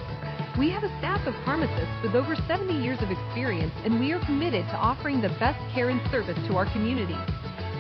[0.57, 4.25] We have a staff of pharmacists with over 70 years of experience, and we are
[4.27, 7.19] committed to offering the best care and service to our community.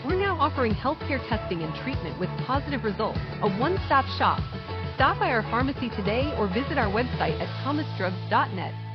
[0.04, 4.42] We're now offering healthcare testing and treatment with positive results, a one stop shop.
[4.96, 8.85] Stop by our pharmacy today or visit our website at thomasdrugs.net.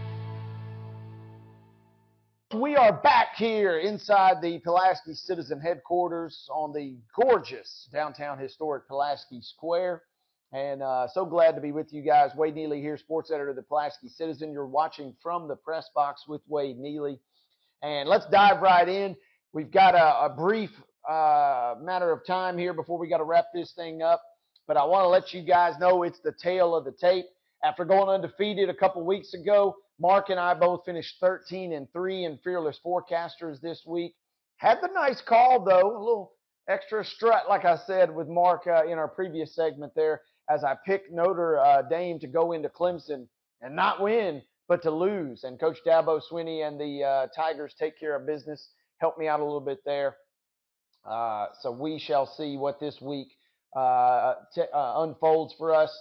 [2.53, 9.39] We are back here inside the Pulaski Citizen headquarters on the gorgeous downtown historic Pulaski
[9.41, 10.01] Square.
[10.51, 12.31] And uh, so glad to be with you guys.
[12.35, 14.51] Wade Neely here, sports editor of the Pulaski Citizen.
[14.51, 17.19] You're watching from the press box with Wade Neely.
[17.83, 19.15] And let's dive right in.
[19.53, 20.71] We've got a, a brief
[21.09, 24.21] uh, matter of time here before we got to wrap this thing up.
[24.67, 27.27] But I want to let you guys know it's the tail of the tape.
[27.63, 32.25] After going undefeated a couple weeks ago, Mark and I both finished 13 and 3
[32.25, 34.15] in Fearless Forecasters this week.
[34.57, 36.33] Had the nice call, though, a little
[36.67, 40.75] extra strut, like I said with Mark uh, in our previous segment there, as I
[40.87, 43.27] picked Notre uh, Dame to go into Clemson
[43.61, 45.43] and not win, but to lose.
[45.43, 48.69] And Coach Dabo Swinney and the uh, Tigers take care of business.
[48.97, 50.15] Help me out a little bit there.
[51.05, 53.27] Uh, so we shall see what this week
[53.77, 55.95] uh, t- uh, unfolds for us.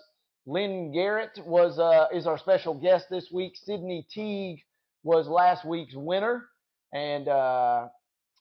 [0.47, 3.53] Lynn Garrett was uh, is our special guest this week.
[3.57, 4.61] Sydney Teague
[5.03, 6.47] was last week's winner,
[6.93, 7.89] and uh,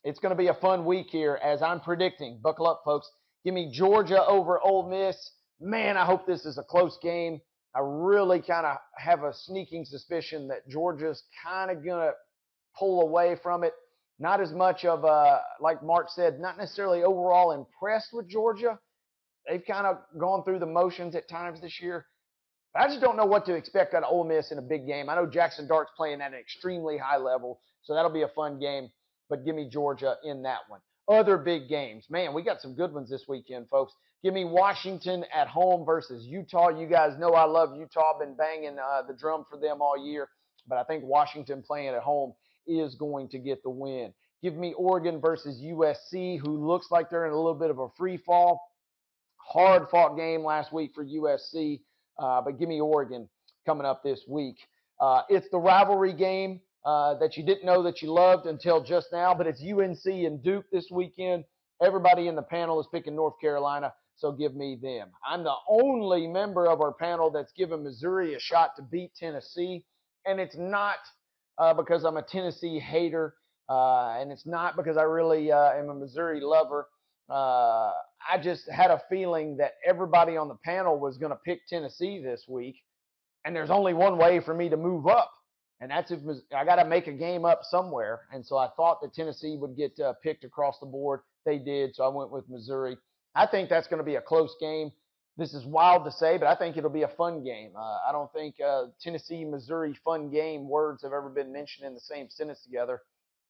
[0.04, 2.40] it's going to be a fun week here as I'm predicting.
[2.42, 3.10] Buckle up, folks.
[3.44, 5.18] Give me Georgia over Ole Miss.
[5.60, 7.42] Man, I hope this is a close game.
[7.76, 12.14] I really kind of have a sneaking suspicion that Georgia's kind of going to
[12.78, 13.74] pull away from it.
[14.20, 18.80] Not as much of a, like Mark said, not necessarily overall impressed with Georgia
[19.50, 22.06] they've kind of gone through the motions at times this year.
[22.74, 24.86] But I just don't know what to expect out of Ole Miss in a big
[24.86, 25.10] game.
[25.10, 28.60] I know Jaxson Dart's playing at an extremely high level, so that'll be a fun
[28.60, 28.90] game.
[29.30, 30.80] But give me Georgia in that one.
[31.08, 33.94] Other big games, man, we got some good ones this weekend, folks.
[34.24, 36.70] Give me Washington at home versus Utah.
[36.70, 38.20] You guys know I love Utah.
[38.20, 40.28] Been banging uh, the drum for them all year,
[40.68, 42.34] but I think Washington playing at home
[42.68, 44.14] is going to get the win.
[44.44, 47.88] Give me Oregon versus USC, who looks like they're in a little bit of a
[47.98, 48.62] free fall
[49.50, 51.82] hard fought game last week for USC,
[52.20, 53.28] uh, but give me Oregon
[53.66, 54.58] coming up this week.
[55.02, 59.08] Uh, it's the rivalry game uh, that you didn't know that you loved until just
[59.12, 61.44] now, but it's UNC and Duke this weekend.
[61.82, 65.10] Everybody in the panel is picking North Carolina, so give me them.
[65.28, 69.84] I'm the only member of our panel that's given Missouri a shot to beat Tennessee,
[70.26, 70.98] and it's not
[71.58, 73.34] uh, because I'm a Tennessee hater,
[73.70, 76.88] uh, and it's not because I really uh, am a Missouri lover.
[77.30, 77.92] Uh,
[78.32, 82.22] I just had a feeling that everybody on the panel was going to pick Tennessee
[82.24, 82.78] this week,
[83.46, 85.32] and there's only one way for me to move up,
[85.80, 86.20] and that's if
[86.56, 88.22] I got to make a game up somewhere.
[88.32, 91.22] And so I thought that Tennessee would get uh, picked across the board.
[91.46, 92.98] They did, so I went with Missouri.
[93.36, 94.92] I think that's going to be a close game.
[95.38, 97.72] This is wild to say, but I think it'll be a fun game.
[97.78, 101.94] Uh, I don't think uh, Tennessee, Missouri, fun game words have ever been mentioned in
[101.94, 103.02] the same sentence together.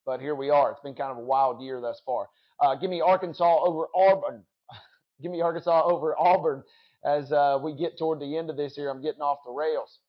[0.06, 0.72] But here we are.
[0.72, 2.28] It's been kind of a wild year thus far.
[2.62, 4.43] Uh, give me Arkansas over Auburn.
[5.22, 6.63] give me Arkansas over Auburn
[7.06, 8.89] as uh, we get toward the end of this here.
[8.89, 10.00] I'm getting off the rails.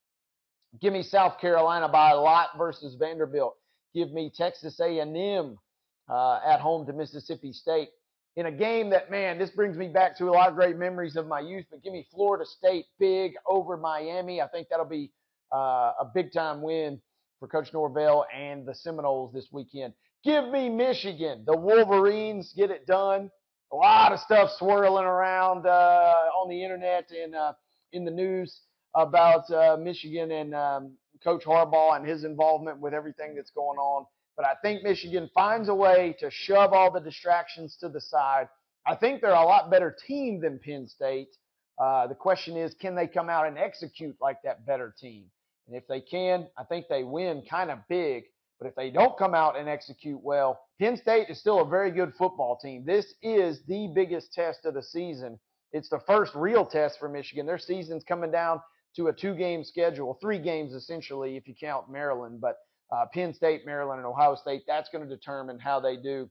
[0.81, 3.57] Give me South Carolina by a lot versus Vanderbilt.
[3.95, 5.59] Give me Texas A&M
[6.09, 7.91] uh, at home to Mississippi State
[8.37, 11.17] in a game that, man, this brings me back to a lot of great memories
[11.17, 11.67] of my youth.
[11.71, 14.41] But give me Florida State big over Miami.
[14.41, 15.11] I think that'll be
[15.53, 17.01] uh, a big time win
[17.41, 19.93] for Coach Norvell and the Seminoles this weekend.
[20.23, 21.45] Give me Michigan.
[21.47, 23.31] The Wolverines get it done.
[23.73, 27.53] A lot of stuff swirling around uh, on the internet and uh,
[27.93, 28.61] in the news
[28.95, 34.05] about uh, Michigan and um, Coach Harbaugh and his involvement with everything that's going on.
[34.37, 38.49] But I think Michigan finds a way to shove all the distractions to the side.
[38.87, 41.37] I think they're a lot better team than Penn State.
[41.79, 45.25] Uh, the question is, can they come out and execute like that better team?
[45.67, 48.25] And if they can, I think they win kind of big.
[48.61, 51.91] But if they don't come out and execute well, Penn State is still a very
[51.91, 52.85] good football team.
[52.85, 55.39] This is the biggest test of the season.
[55.73, 57.47] It's the first real test for Michigan.
[57.47, 58.61] Their season's coming down
[58.97, 62.41] to a two game schedule, three games essentially if you count Maryland.
[62.41, 62.57] But
[62.93, 66.29] uh, Penn State, Maryland, and Ohio State, that's going to determine how they do.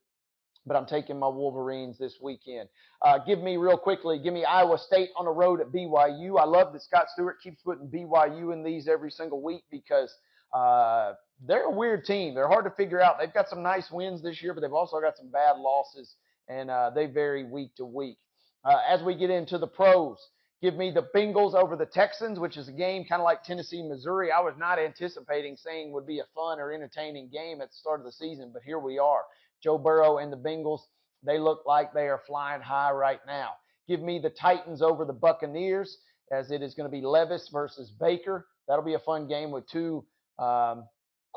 [0.68, 2.70] But I'm taking my Wolverines this weekend.
[3.02, 6.40] Uh, give me real quickly, give me Iowa State on the road at BYU.
[6.40, 10.14] I love that Scott Stewart keeps putting BYU in these every single week because
[10.54, 11.14] uh,
[11.46, 12.36] they're a weird team.
[12.36, 13.18] They're hard to figure out.
[13.20, 16.16] They've got some nice wins this year, but they've also got some bad losses,
[16.48, 18.18] and uh, they vary week to week.
[18.66, 20.18] Uh, as we get into the pros,
[20.62, 23.82] Give me the Bengals over the Texans, which is a game kind of like Tennessee,
[23.82, 24.30] Missouri.
[24.30, 28.02] I was not anticipating saying would be a fun or entertaining game at the start
[28.02, 29.22] of the season, but here we are.
[29.64, 30.82] Joe Burrow and the Bengals,
[31.24, 33.52] they look like they are flying high right now.
[33.88, 35.98] Give me the Titans over the Buccaneers,
[36.30, 38.46] as it is going to be Levis versus Baker.
[38.68, 40.04] That'll be a fun game with two
[40.40, 40.84] um,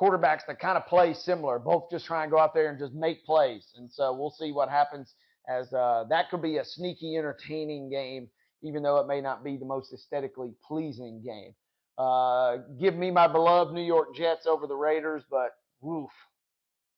[0.01, 2.95] quarterbacks that kind of play similar, both just try and go out there and just
[2.95, 3.67] make plays.
[3.77, 5.15] And so we'll see what happens
[5.49, 8.29] as uh, that could be a sneaky, entertaining game
[8.63, 11.53] even though it may not be the most aesthetically pleasing game.
[11.99, 15.51] Uh, give me my beloved New York Jets over the Raiders, but
[15.81, 16.11] woof,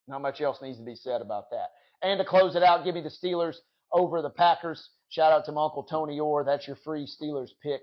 [0.07, 1.69] not much else needs to be said about that.
[2.03, 3.57] And to close it out, give me the Steelers
[3.93, 4.91] over the Packers.
[5.09, 6.45] Shout out to my Uncle Tony Orr.
[6.45, 7.81] That's your free Steelers pick.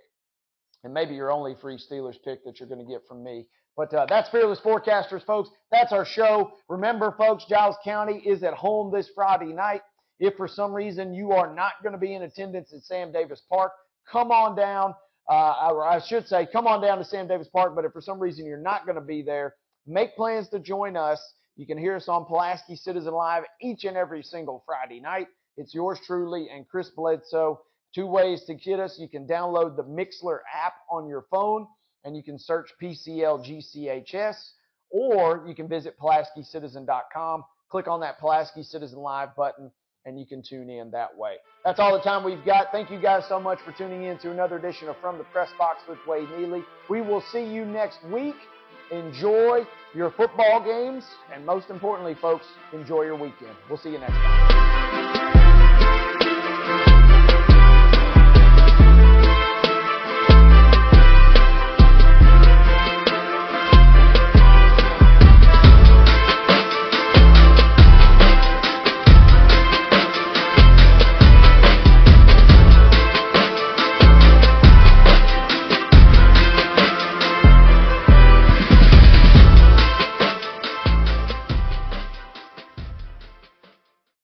[0.83, 3.47] And maybe your only free Steelers pick that you're going to get from me.
[3.81, 5.49] But uh, that's Fearless Forecasters, folks.
[5.71, 6.51] That's our show.
[6.69, 9.81] Remember, folks, Giles County is at home this Friday night.
[10.19, 13.41] If for some reason you are not going to be in attendance at Sam Davis
[13.51, 13.71] Park,
[14.07, 14.93] come on down.
[15.27, 17.73] Uh, I should say, come on down to Sam Davis Park.
[17.75, 19.55] But if for some reason you're not going to be there,
[19.87, 21.19] make plans to join us.
[21.55, 25.25] You can hear us on Pulaski Citizen Live each and every single Friday night.
[25.57, 27.59] It's yours truly and Chris Bledsoe.
[27.95, 28.99] Two ways to get us.
[28.99, 31.65] You can download the Mixlr app on your phone
[32.03, 34.35] and you can search PCLGCHS,
[34.89, 37.43] or you can visit PulaskiCitizen.com.
[37.69, 39.71] Click on that Pulaski Citizen Live button
[40.05, 41.35] and you can tune in that way.
[41.63, 42.71] That's all the time we've got.
[42.71, 45.49] Thank you guys so much for tuning in to another edition of From the Press
[45.57, 46.63] Box with Wade Neely.
[46.89, 48.35] We will see you next week.
[48.91, 49.65] Enjoy
[49.95, 53.55] your football games, and most importantly, folks, enjoy your weekend.
[53.69, 54.90] We'll see you next time.